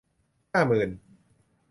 [0.51, 0.89] ห้าหมื่น